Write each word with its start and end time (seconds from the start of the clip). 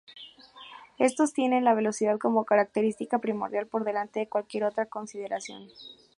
Estos 0.97 1.31
tienen 1.31 1.63
la 1.63 1.75
velocidad 1.75 2.17
como 2.17 2.43
característica 2.43 3.19
primordial 3.19 3.67
por 3.67 3.83
delante 3.83 4.21
de 4.21 4.27
cualquier 4.29 4.63
otra 4.63 4.87
consideración. 4.87 5.69